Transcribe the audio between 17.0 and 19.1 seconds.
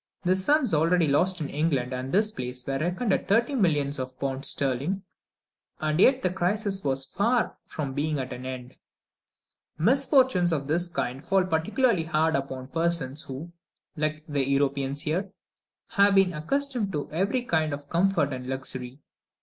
every kind of comfort and luxury.